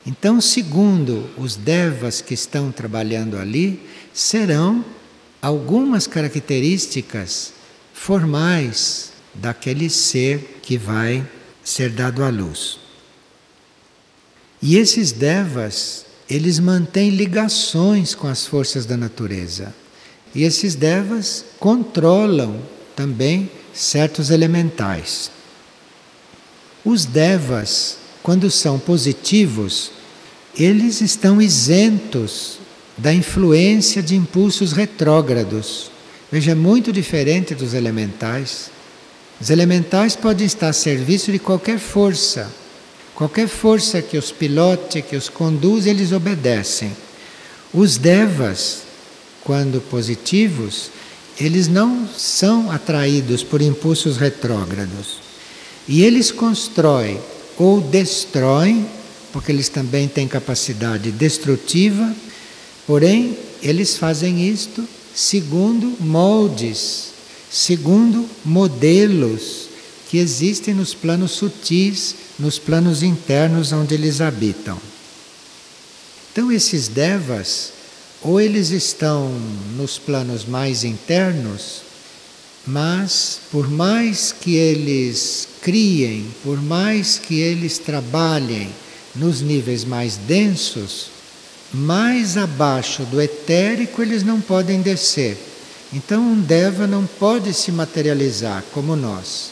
[0.07, 3.81] Então, segundo os devas que estão trabalhando ali,
[4.13, 4.85] serão
[5.41, 7.53] algumas características
[7.93, 11.27] formais daquele ser que vai
[11.63, 12.79] ser dado à luz.
[14.61, 19.75] E esses devas, eles mantêm ligações com as forças da natureza.
[20.35, 22.61] E esses devas controlam
[22.97, 25.31] também certos elementais.
[26.85, 29.91] Os devas, quando são positivos,
[30.57, 32.59] eles estão isentos
[32.97, 35.91] da influência de impulsos retrógrados.
[36.33, 38.71] Veja, é muito diferente dos elementais.
[39.39, 42.51] Os elementais podem estar a serviço de qualquer força.
[43.15, 46.97] Qualquer força que os pilote, que os conduz, eles obedecem.
[47.75, 48.85] Os devas,
[49.43, 50.91] quando positivos,
[51.39, 55.19] eles não são atraídos por impulsos retrógrados.
[55.87, 57.21] E eles constroem
[57.59, 58.87] ou destroem,
[59.33, 62.15] porque eles também têm capacidade destrutiva,
[62.87, 67.13] porém eles fazem isto segundo moldes,
[67.51, 69.69] segundo modelos
[70.11, 74.79] que existem nos planos sutis, nos planos internos onde eles habitam.
[76.33, 77.73] Então esses devas
[78.21, 79.31] ou eles estão
[79.77, 81.83] nos planos mais internos,
[82.67, 88.69] mas por mais que eles criem, por mais que eles trabalhem
[89.15, 91.11] nos níveis mais densos,
[91.73, 95.37] mais abaixo do etérico eles não podem descer.
[95.93, 99.51] Então um Deva não pode se materializar como nós.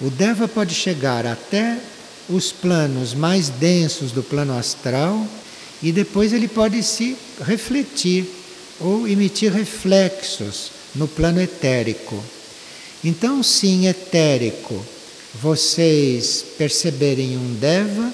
[0.00, 1.78] O Deva pode chegar até
[2.28, 5.26] os planos mais densos do plano astral
[5.82, 8.26] e depois ele pode se refletir
[8.78, 12.22] ou emitir reflexos no plano etérico.
[13.04, 14.84] Então, se etérico
[15.34, 18.12] vocês perceberem um Deva,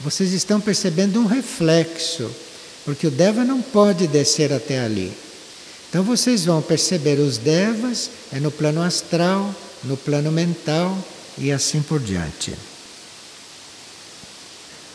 [0.00, 2.30] vocês estão percebendo um reflexo,
[2.84, 5.12] porque o Deva não pode descer até ali.
[5.94, 10.98] Então vocês vão perceber os Devas é no plano astral, no plano mental
[11.38, 12.52] e assim por diante.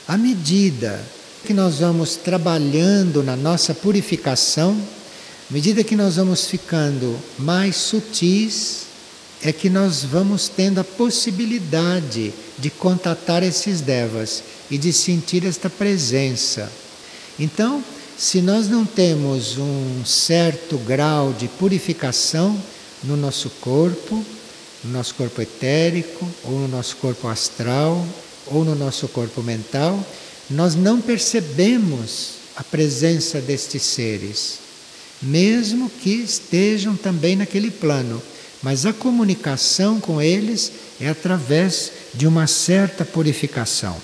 [0.06, 1.02] À medida
[1.46, 4.78] que nós vamos trabalhando na nossa purificação,
[5.50, 8.89] à medida que nós vamos ficando mais sutis,
[9.42, 15.70] é que nós vamos tendo a possibilidade de contatar esses devas e de sentir esta
[15.70, 16.72] presença.
[17.40, 17.84] Então,
[18.18, 22.62] se nós não temos um certo grau de purificação
[23.02, 24.26] no nosso corpo,
[24.84, 28.06] no nosso corpo etérico, ou no nosso corpo astral,
[28.48, 30.06] ou no nosso corpo mental,
[30.50, 34.60] nós não percebemos a presença destes seres,
[35.22, 38.22] mesmo que estejam também naquele plano,
[38.62, 43.98] mas a comunicação com eles é através de uma certa purificação.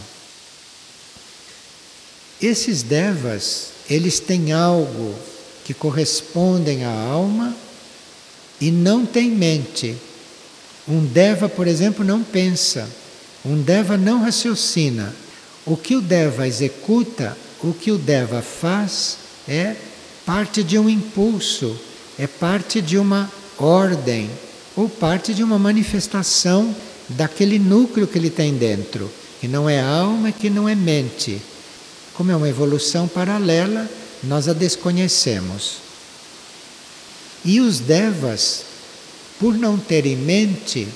[2.42, 5.16] Esses devas, eles têm algo
[5.64, 7.56] que correspondem à alma
[8.62, 9.96] e não têm mente.
[10.88, 12.88] Um deva, por exemplo, não pensa.
[13.44, 15.14] Um deva não raciocina
[15.66, 19.76] o que o Deva executa, o que o Deva faz, é
[20.26, 21.78] parte de um impulso,
[22.20, 24.30] é parte de uma ordem,
[24.76, 26.76] ou parte de uma manifestação
[27.10, 29.10] daquele núcleo que ele tem dentro,
[29.40, 31.42] que não é alma, que não é mente.
[32.14, 33.90] Como é uma evolução paralela,
[34.24, 35.78] nós a desconhecemos.
[37.44, 38.66] E os devas,
[39.40, 40.88] por não ter em mente,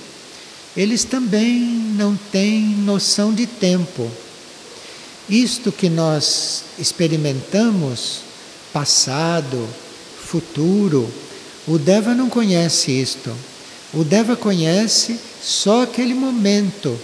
[0.76, 1.60] eles também
[1.96, 4.10] não têm noção de tempo.
[5.28, 8.20] Isto que nós experimentamos,
[8.72, 9.68] passado,
[10.24, 11.08] futuro,
[11.68, 13.32] o Deva não conhece isto.
[13.92, 16.96] O Deva conhece só aquele momento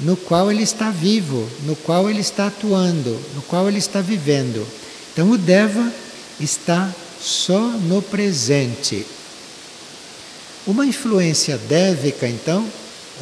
[0.00, 4.66] no qual ele está vivo, no qual ele está atuando, no qual ele está vivendo.
[5.12, 5.92] Então o Deva
[6.40, 9.06] está só no presente.
[10.66, 12.66] Uma influência dévica, então,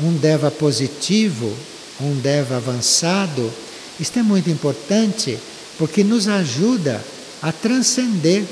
[0.02, 1.52] um Deva positivo,
[2.00, 3.52] um Deva avançado,
[4.00, 5.38] isto é muito importante
[5.78, 7.04] porque nos ajuda
[7.42, 8.44] a transcender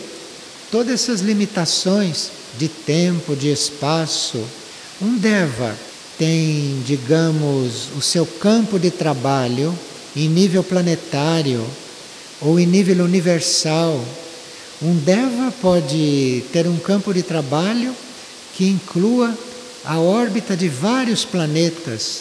[0.71, 2.31] todas essas limitações
[2.63, 4.41] de tempo, de espaço.
[5.01, 5.75] Um Deva
[6.17, 9.77] tem, digamos, o seu campo de trabalho
[10.15, 11.67] em nível planetário
[12.41, 14.01] ou em nível universal.
[14.81, 17.93] Um Deva pode ter um campo de trabalho
[18.55, 19.37] que inclua
[19.85, 22.21] a órbita de vários planetas.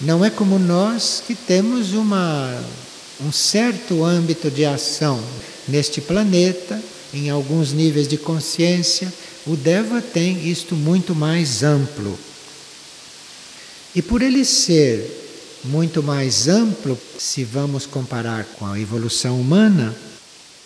[0.00, 2.60] Não é como nós que temos uma,
[3.24, 5.22] um certo âmbito de ação
[5.68, 9.12] neste planeta, em alguns níveis de consciência.
[9.46, 12.18] O Deva tem isto muito mais amplo.
[13.94, 19.94] E por ele ser muito mais amplo, se vamos comparar com a evolução humana,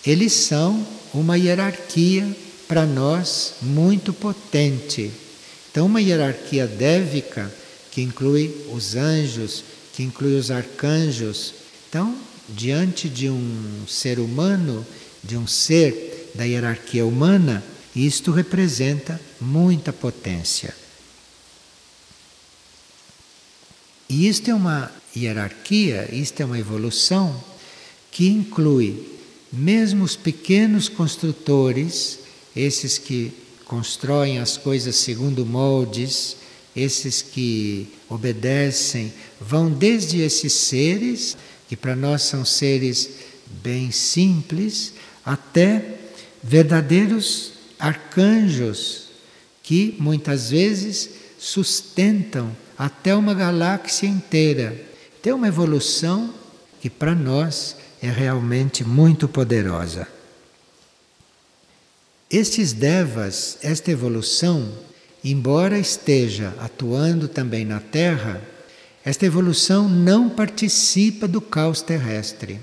[0.06, 2.36] eles são uma hierarquia
[2.68, 5.10] para nós muito potente.
[5.70, 7.52] Então, uma hierarquia dévica
[7.90, 11.52] que inclui os anjos, que inclui os arcanjos.
[11.88, 12.16] Então,
[12.48, 14.86] diante de um ser humano,
[15.24, 17.62] de um ser da hierarquia humana,
[18.06, 20.74] isto representa muita potência.
[24.08, 27.42] E isto é uma hierarquia, isto é uma evolução
[28.10, 29.18] que inclui
[29.52, 32.20] mesmo os pequenos construtores,
[32.54, 33.32] esses que
[33.64, 36.36] constroem as coisas segundo moldes,
[36.76, 41.36] esses que obedecem, vão desde esses seres,
[41.68, 43.10] que para nós são seres
[43.62, 44.92] bem simples,
[45.24, 45.98] até
[46.42, 49.08] verdadeiros arcanjos,
[49.62, 54.80] que muitas vezes sustentam até uma galáxia inteira.
[55.22, 56.32] Tem uma evolução
[56.80, 60.06] que para nós é realmente muito poderosa.
[62.30, 64.70] Estes devas, esta evolução,
[65.24, 68.40] embora esteja atuando também na Terra,
[69.04, 72.60] esta evolução não participa do caos terrestre.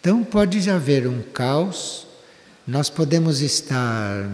[0.00, 2.08] Então pode já haver um caos,
[2.66, 4.28] nós podemos estar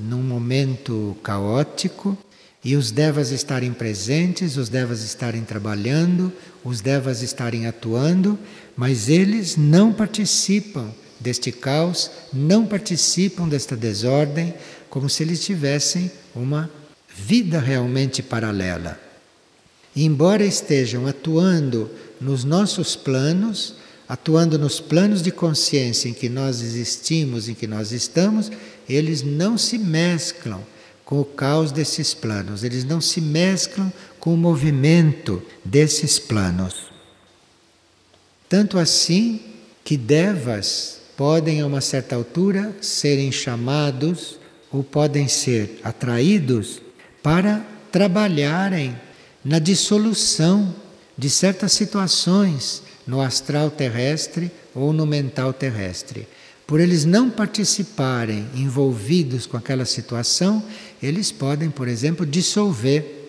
[0.00, 2.16] num momento caótico,
[2.64, 8.38] e os devas estarem presentes, os devas estarem trabalhando, os devas estarem atuando,
[8.76, 14.54] mas eles não participam deste caos, não participam desta desordem,
[14.88, 16.70] como se eles tivessem uma
[17.14, 18.98] vida realmente paralela.
[19.94, 21.90] E embora estejam atuando
[22.20, 23.74] nos nossos planos,
[24.08, 28.50] atuando nos planos de consciência em que nós existimos, em que nós estamos,
[28.88, 30.60] eles não se mesclam
[31.04, 36.90] com o caos desses planos, eles não se mesclam com o movimento desses planos.
[38.48, 39.40] Tanto assim
[39.84, 44.38] que devas podem, a uma certa altura, serem chamados
[44.70, 46.80] ou podem ser atraídos
[47.22, 48.98] para trabalharem
[49.44, 50.74] na dissolução
[51.16, 56.26] de certas situações no astral terrestre ou no mental terrestre.
[56.66, 60.62] Por eles não participarem envolvidos com aquela situação,
[61.02, 63.20] eles podem, por exemplo, dissolver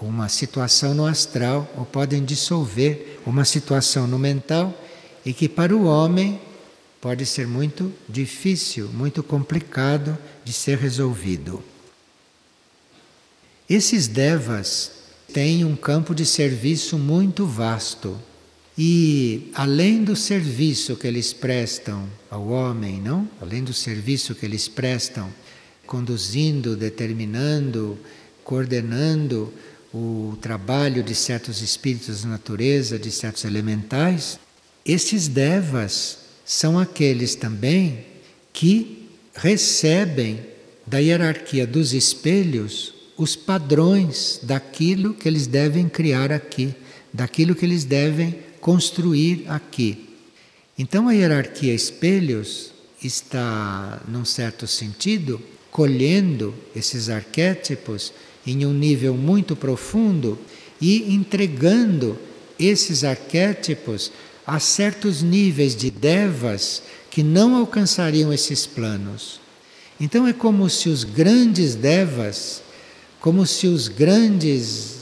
[0.00, 4.74] uma situação no astral ou podem dissolver uma situação no mental
[5.24, 6.40] e que para o homem
[7.00, 11.62] pode ser muito difícil, muito complicado de ser resolvido.
[13.68, 14.92] Esses devas
[15.32, 18.18] têm um campo de serviço muito vasto.
[18.82, 23.28] E além do serviço que eles prestam ao homem, não?
[23.38, 25.30] Além do serviço que eles prestam
[25.86, 27.98] conduzindo, determinando,
[28.42, 29.52] coordenando
[29.92, 34.40] o trabalho de certos espíritos da natureza, de certos elementais,
[34.82, 38.06] esses devas são aqueles também
[38.50, 40.40] que recebem
[40.86, 46.74] da hierarquia dos espelhos os padrões daquilo que eles devem criar aqui,
[47.12, 50.08] daquilo que eles devem construir aqui.
[50.78, 55.40] Então a hierarquia espelhos está, num certo sentido,
[55.70, 58.12] colhendo esses arquétipos
[58.46, 60.38] em um nível muito profundo
[60.80, 62.18] e entregando
[62.58, 64.10] esses arquétipos
[64.46, 69.40] há certos níveis de devas que não alcançariam esses planos.
[70.00, 72.62] Então é como se os grandes devas,
[73.20, 75.00] como se os grandes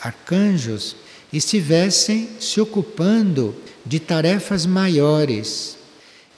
[0.00, 0.94] arcanjos
[1.32, 3.54] estivessem se ocupando
[3.84, 5.76] de tarefas maiores.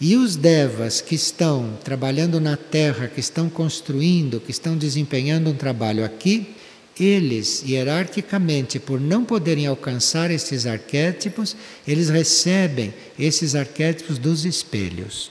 [0.01, 5.55] E os devas que estão trabalhando na terra, que estão construindo, que estão desempenhando um
[5.55, 6.55] trabalho aqui,
[6.99, 15.30] eles, hierarquicamente, por não poderem alcançar esses arquétipos, eles recebem esses arquétipos dos espelhos.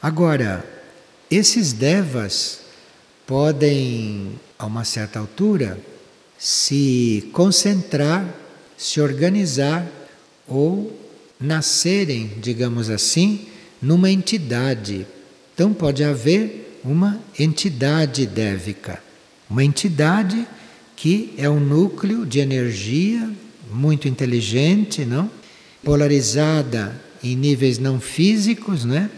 [0.00, 0.64] Agora,
[1.30, 2.60] esses devas
[3.26, 5.78] podem, a uma certa altura,
[6.44, 8.28] se concentrar,
[8.76, 9.90] se organizar
[10.46, 10.94] ou
[11.40, 13.46] nascerem, digamos assim,
[13.80, 15.06] numa entidade.
[15.54, 19.02] Então pode haver uma entidade dévica,
[19.48, 20.46] uma entidade
[20.94, 23.26] que é um núcleo de energia
[23.72, 25.30] muito inteligente, não?
[25.82, 29.08] Polarizada em níveis não físicos, né?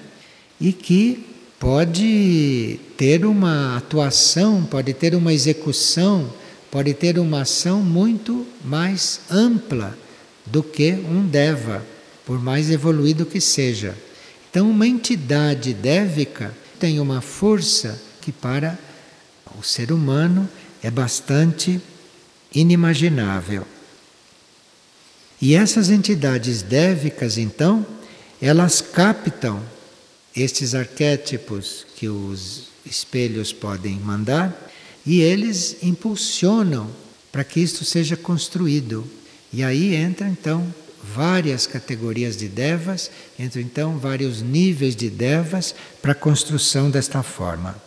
[0.61, 1.27] E que
[1.59, 6.33] pode ter uma atuação, pode ter uma execução,
[6.77, 9.97] pode ter uma ação muito mais ampla
[10.45, 11.83] do que um deva,
[12.27, 13.97] por mais evoluído que seja.
[14.51, 18.79] Então, uma entidade dévica tem uma força que para
[19.59, 20.47] o ser humano
[20.83, 21.81] é bastante
[22.55, 23.67] inimaginável.
[25.41, 27.87] E essas entidades dévicas, então,
[28.39, 29.63] elas captam
[30.37, 34.66] estes arquétipos que os espelhos podem mandar
[35.07, 36.91] e eles impulsionam
[37.31, 39.07] para que isto seja construído.
[39.53, 40.67] E aí entra então
[41.03, 47.81] várias categorias de devas, entram então vários níveis de devas para a construção desta forma.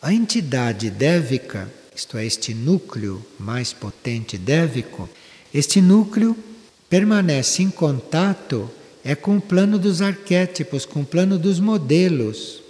[0.00, 5.08] A entidade dévica, isto é, este núcleo mais potente dévico,
[5.52, 6.36] este núcleo
[6.88, 8.70] permanece em contato
[9.04, 12.61] é com o plano dos arquétipos, com o plano dos modelos.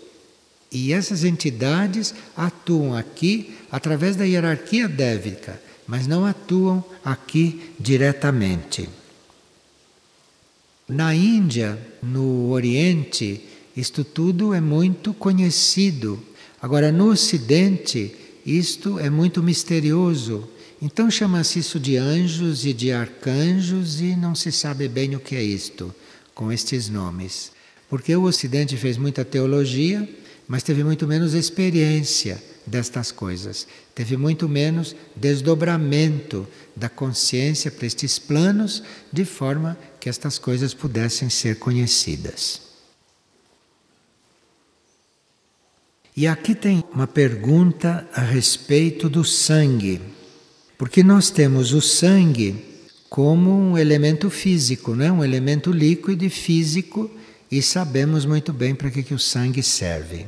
[0.72, 8.88] E essas entidades atuam aqui através da hierarquia dévica, mas não atuam aqui diretamente.
[10.88, 13.40] Na Índia, no Oriente,
[13.76, 16.22] isto tudo é muito conhecido.
[16.60, 18.14] Agora, no Ocidente,
[18.44, 20.48] isto é muito misterioso.
[20.80, 25.36] Então chama-se isso de anjos e de arcanjos e não se sabe bem o que
[25.36, 25.94] é isto,
[26.34, 27.52] com estes nomes.
[27.88, 30.08] Porque o Ocidente fez muita teologia,
[30.52, 33.66] mas teve muito menos experiência destas coisas.
[33.94, 36.46] Teve muito menos desdobramento
[36.76, 42.60] da consciência para estes planos, de forma que estas coisas pudessem ser conhecidas.
[46.14, 50.02] E aqui tem uma pergunta a respeito do sangue,
[50.76, 52.62] porque nós temos o sangue
[53.08, 55.10] como um elemento físico, não é?
[55.10, 57.10] um elemento líquido e físico,
[57.50, 60.26] e sabemos muito bem para que, que o sangue serve.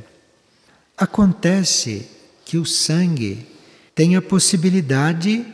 [0.97, 2.05] Acontece
[2.45, 3.45] que o sangue
[3.93, 5.45] tem a possibilidade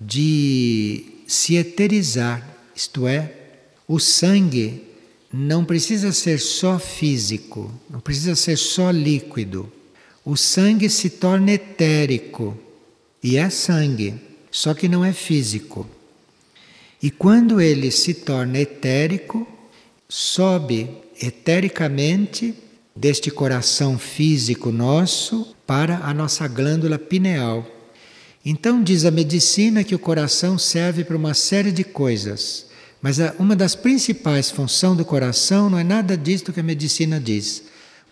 [0.00, 3.32] de se eterizar, isto é,
[3.86, 4.82] o sangue
[5.32, 9.70] não precisa ser só físico, não precisa ser só líquido.
[10.24, 12.56] O sangue se torna etérico
[13.22, 14.14] e é sangue,
[14.50, 15.86] só que não é físico.
[17.02, 19.46] E quando ele se torna etérico,
[20.08, 20.88] sobe
[21.20, 22.54] etericamente
[22.98, 27.64] deste coração físico nosso para a nossa glândula pineal.
[28.44, 32.66] Então, diz a medicina que o coração serve para uma série de coisas.
[33.00, 37.62] Mas uma das principais funções do coração não é nada disso que a medicina diz.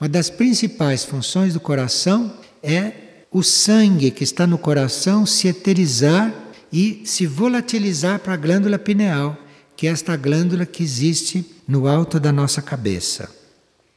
[0.01, 2.33] Uma das principais funções do coração
[2.63, 2.93] é
[3.33, 6.33] o sangue que está no coração se eterizar
[6.73, 9.37] e se volatilizar para a glândula pineal,
[9.77, 13.46] que é esta glândula que existe no alto da nossa cabeça.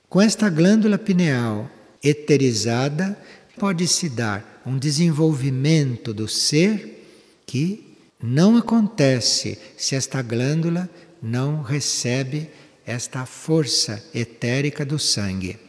[0.09, 1.69] Com esta glândula pineal
[2.03, 3.15] eterizada,
[3.59, 7.05] pode-se dar um desenvolvimento do ser
[7.45, 10.89] que não acontece se esta glândula
[11.21, 12.49] não recebe
[12.87, 15.59] esta força etérica do sangue.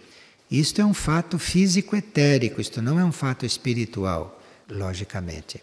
[0.51, 5.63] Isto é um fato físico etérico, isto não é um fato espiritual, logicamente.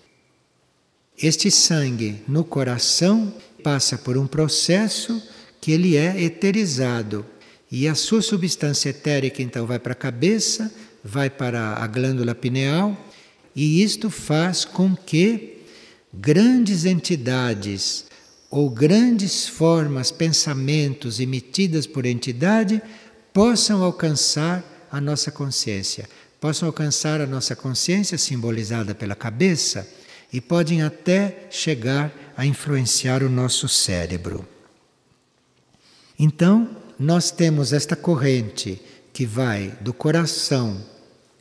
[1.18, 5.20] Este sangue no coração passa por um processo
[5.60, 7.26] que ele é eterizado
[7.72, 12.98] e a sua substância etérica então vai para a cabeça, vai para a glândula pineal
[13.56, 15.64] e isto faz com que
[16.14, 18.06] grandes entidades
[18.50, 22.82] ou grandes formas, pensamentos emitidas por entidade
[23.34, 26.08] possam alcançar a nossa consciência,
[26.40, 29.88] possam alcançar a nossa consciência simbolizada pela cabeça
[30.32, 34.48] e podem até chegar a influenciar o nosso cérebro.
[36.18, 38.82] Então, nós temos esta corrente
[39.14, 40.84] que vai do coração,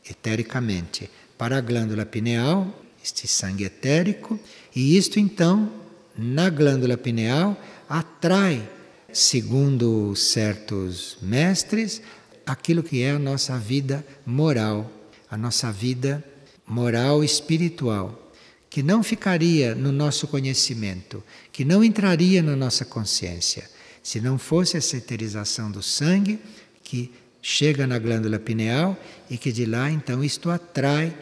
[0.09, 2.67] etericamente, para a glândula pineal,
[3.03, 4.39] este sangue etérico,
[4.75, 5.71] e isto então,
[6.17, 7.55] na glândula pineal,
[7.87, 8.67] atrai,
[9.13, 12.01] segundo certos mestres,
[12.45, 14.91] aquilo que é a nossa vida moral,
[15.29, 16.23] a nossa vida
[16.65, 18.31] moral espiritual,
[18.69, 23.69] que não ficaria no nosso conhecimento, que não entraria na nossa consciência,
[24.07, 26.39] se não fosse essa eterização do sangue
[26.81, 28.97] que chega na glândula pineal
[29.29, 31.13] e que de lá então isto atrai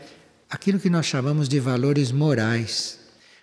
[0.47, 2.99] aquilo que nós chamamos de valores morais.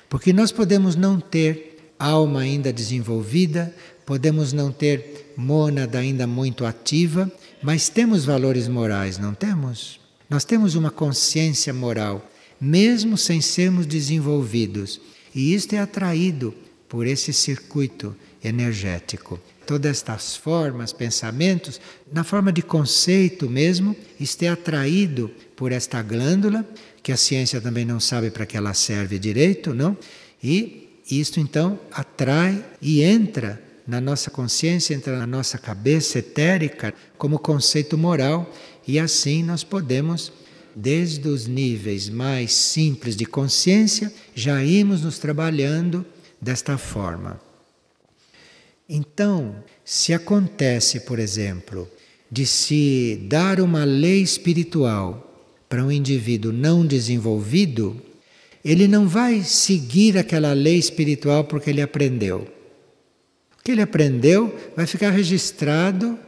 [0.09, 3.75] Porque nós podemos não ter alma ainda desenvolvida,
[4.07, 7.29] podemos não ter mônada ainda muito ativa,
[7.61, 9.99] mas temos valores morais, não temos?
[10.31, 12.31] Nós temos uma consciência moral,
[12.61, 15.01] mesmo sem sermos desenvolvidos.
[15.35, 16.55] E isto é atraído
[16.89, 19.41] por esse circuito energético.
[19.67, 21.81] Todas estas formas, pensamentos,
[22.13, 26.67] na forma de conceito mesmo, isto é atraído por esta glândula,
[27.03, 29.97] que a ciência também não sabe para que ela serve direito, não?
[30.43, 37.39] E isto então atrai e entra na nossa consciência, entra na nossa cabeça etérica como
[37.39, 38.53] conceito moral,
[38.87, 40.33] e assim nós podemos,
[40.75, 46.05] desde os níveis mais simples de consciência, já irmos nos trabalhando
[46.41, 47.41] desta forma.
[48.95, 51.89] Então, se acontece, por exemplo,
[52.31, 57.97] de se dar uma lei espiritual para um indivíduo não desenvolvido,
[58.63, 62.47] ele não vai seguir aquela lei espiritual porque ele aprendeu.
[63.59, 66.19] O que ele aprendeu vai ficar registrado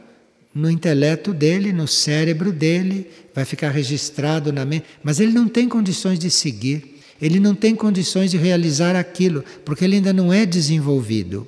[0.51, 5.69] no intelecto dele, no cérebro dele, vai ficar registrado na mente, mas ele não tem
[5.69, 10.47] condições de seguir, ele não tem condições de realizar aquilo, porque ele ainda não é
[10.47, 11.47] desenvolvido.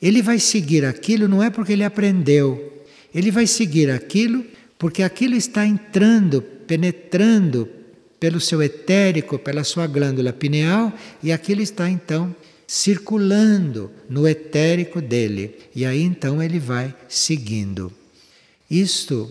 [0.00, 2.84] Ele vai seguir aquilo não é porque ele aprendeu,
[3.14, 4.44] ele vai seguir aquilo
[4.78, 7.68] porque aquilo está entrando, penetrando
[8.18, 10.92] pelo seu etérico, pela sua glândula pineal,
[11.22, 12.34] e aquilo está então
[12.66, 15.54] circulando no etérico dele.
[15.74, 17.92] E aí então ele vai seguindo.
[18.70, 19.30] Isto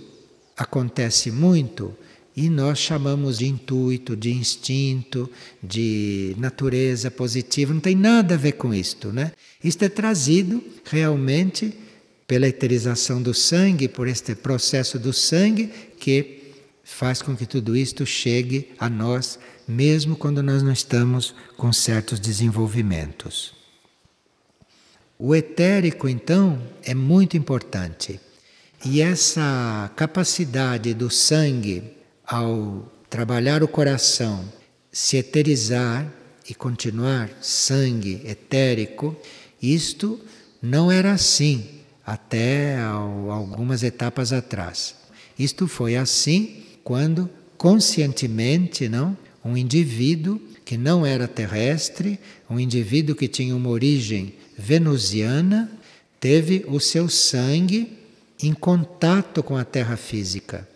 [0.57, 1.95] acontece muito
[2.39, 5.29] e nós chamamos de intuito, de instinto,
[5.61, 7.73] de natureza positiva.
[7.73, 9.33] Não tem nada a ver com isto, né?
[9.61, 11.77] Isto é trazido realmente
[12.25, 15.69] pela eterização do sangue, por este processo do sangue
[15.99, 19.37] que faz com que tudo isto chegue a nós,
[19.67, 23.53] mesmo quando nós não estamos com certos desenvolvimentos.
[25.17, 28.17] O etérico, então, é muito importante.
[28.85, 31.98] E essa capacidade do sangue,
[32.29, 34.45] ao trabalhar o coração,
[34.91, 36.07] se eterizar
[36.47, 39.15] e continuar sangue etérico,
[39.59, 40.19] isto
[40.61, 41.65] não era assim
[42.05, 44.95] até algumas etapas atrás.
[45.37, 47.27] Isto foi assim quando
[47.57, 55.71] conscientemente, não, um indivíduo que não era terrestre, um indivíduo que tinha uma origem venusiana,
[56.19, 57.97] teve o seu sangue
[58.41, 60.67] em contato com a terra física.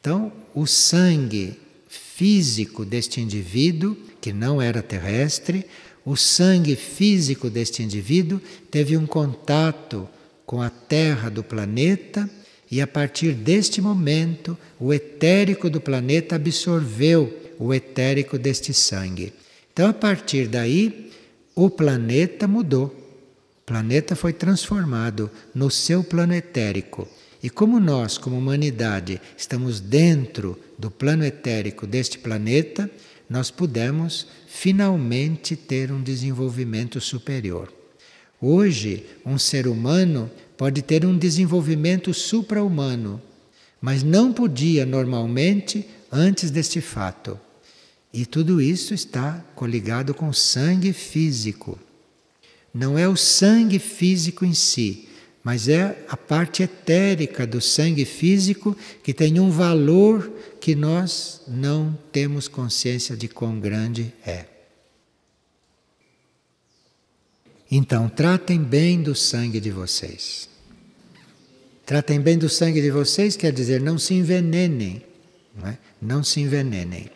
[0.00, 5.66] Então, o sangue físico deste indivíduo, que não era terrestre,
[6.04, 8.40] o sangue físico deste indivíduo
[8.70, 10.08] teve um contato
[10.44, 12.28] com a terra do planeta
[12.70, 19.32] e a partir deste momento o etérico do planeta absorveu o etérico deste sangue.
[19.72, 21.10] Então, a partir daí,
[21.54, 22.86] o planeta mudou.
[22.86, 27.08] O planeta foi transformado no seu plano etérico.
[27.42, 32.88] E como nós, como humanidade, estamos dentro do plano etérico deste planeta,
[33.28, 37.72] nós pudemos finalmente ter um desenvolvimento superior.
[38.40, 43.20] Hoje, um ser humano pode ter um desenvolvimento supra-humano,
[43.80, 47.38] mas não podia normalmente antes deste fato.
[48.12, 51.78] E tudo isso está coligado com sangue físico.
[52.72, 55.08] Não é o sangue físico em si,
[55.44, 60.30] mas é a parte etérica do sangue físico que tem um valor
[60.60, 64.46] que nós não temos consciência de quão grande é.
[67.68, 70.48] Então, tratem bem do sangue de vocês.
[71.84, 75.02] Tratem bem do sangue de vocês quer dizer não se envenenem.
[75.56, 75.78] Não, é?
[76.00, 77.10] não se envenenem.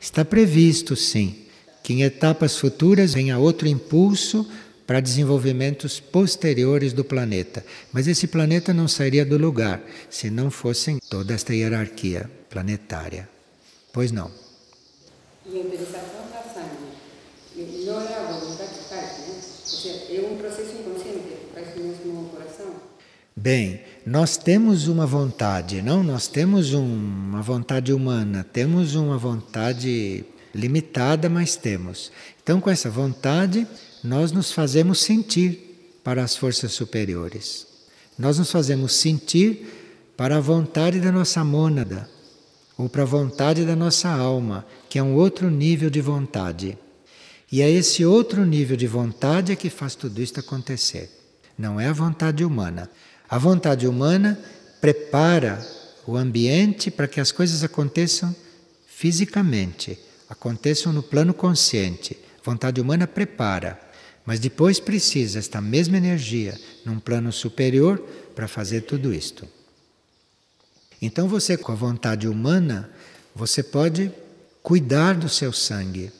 [0.00, 1.36] Está previsto, sim,
[1.82, 4.48] que em etapas futuras venha outro impulso
[4.86, 7.64] para desenvolvimentos posteriores do planeta.
[7.92, 13.28] Mas esse planeta não sairia do lugar se não fosse toda esta hierarquia planetária.
[13.92, 14.30] Pois não.
[15.46, 18.54] E a utilização da sangue, não é algo
[19.86, 22.66] é um processo inconsciente, faz mesmo coração.
[23.36, 26.02] Bem, nós temos uma vontade, não?
[26.02, 30.24] Nós temos um, uma vontade humana, temos uma vontade
[30.54, 32.12] limitada, mas temos.
[32.42, 33.66] Então, com essa vontade,
[34.04, 37.66] nós nos fazemos sentir para as forças superiores.
[38.18, 39.66] Nós nos fazemos sentir
[40.14, 42.06] para a vontade da nossa mônada,
[42.76, 46.76] ou para a vontade da nossa alma, que é um outro nível de vontade.
[47.50, 51.10] E é esse outro nível de vontade que faz tudo isso acontecer.
[51.56, 52.90] Não é a vontade humana.
[53.26, 54.38] A vontade humana
[54.82, 55.66] prepara
[56.06, 58.36] o ambiente para que as coisas aconteçam
[58.86, 59.98] fisicamente,
[60.28, 62.18] aconteçam no plano consciente.
[62.38, 63.83] A vontade humana prepara,
[64.26, 67.98] mas depois precisa esta mesma energia num plano superior
[68.34, 69.46] para fazer tudo isto.
[71.00, 72.90] Então você com a vontade humana,
[73.34, 74.10] você pode
[74.62, 76.10] cuidar do seu sangue.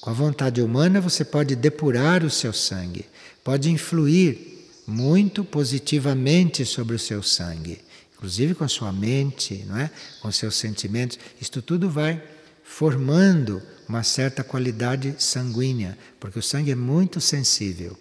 [0.00, 3.04] Com a vontade humana você pode depurar o seu sangue,
[3.44, 4.56] pode influir
[4.86, 7.80] muito positivamente sobre o seu sangue,
[8.14, 9.90] inclusive com a sua mente, não é?
[10.20, 11.18] Com seus sentimentos.
[11.40, 12.22] Isto tudo vai
[12.64, 17.96] formando uma certa qualidade sanguínea, porque o sangue é muito sensível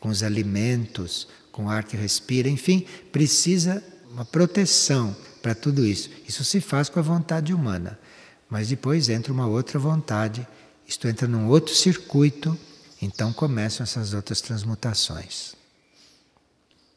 [0.00, 6.10] com os alimentos, com o ar que respira, enfim, precisa uma proteção para tudo isso.
[6.26, 7.98] Isso se faz com a vontade humana,
[8.48, 10.46] mas depois entra uma outra vontade,
[10.86, 12.56] isto entra num outro circuito,
[13.00, 15.54] então começam essas outras transmutações.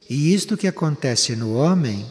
[0.09, 2.05] E isto que acontece no homem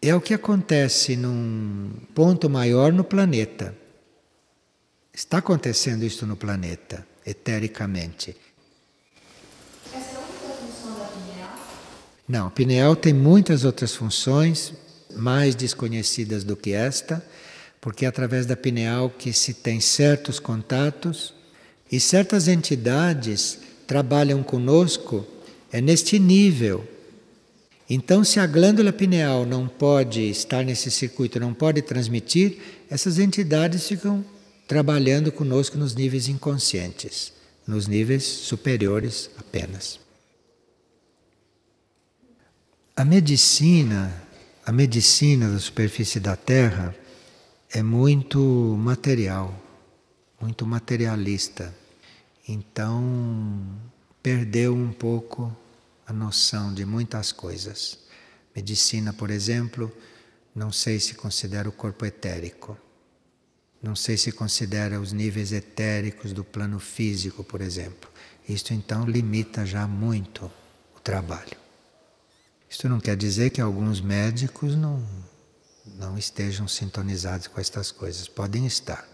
[0.00, 3.76] é o que acontece num ponto maior no planeta.
[5.12, 8.36] Está acontecendo isto no planeta, etericamente.
[9.86, 11.58] Essa é a única função da pineal?
[12.28, 14.72] Não, a pineal tem muitas outras funções,
[15.14, 17.24] mais desconhecidas do que esta,
[17.80, 21.34] porque é através da pineal que se tem certos contatos
[21.90, 25.26] e certas entidades trabalham conosco
[25.72, 26.86] é neste nível
[27.92, 32.58] então, se a glândula pineal não pode estar nesse circuito, não pode transmitir,
[32.88, 34.24] essas entidades ficam
[34.70, 37.32] trabalhando conosco nos níveis inconscientes,
[37.66, 39.98] nos níveis superiores apenas.
[42.94, 44.14] A medicina,
[44.64, 46.94] a medicina da superfície da Terra
[47.68, 48.38] é muito
[48.78, 49.60] material,
[50.40, 51.74] muito materialista.
[52.46, 53.66] Então,
[54.22, 55.52] perdeu um pouco
[56.06, 57.98] a noção de muitas coisas.
[58.54, 59.92] Medicina, por exemplo,
[60.54, 62.78] não sei se considera o corpo etérico.
[63.82, 68.10] Não sei se considera os níveis etéricos do plano físico, por exemplo.
[68.48, 70.50] Isto então limita já muito
[70.94, 71.56] o trabalho.
[72.68, 75.02] Isto não quer dizer que alguns médicos não,
[75.96, 78.28] não estejam sintonizados com estas coisas.
[78.28, 79.08] Podem estar.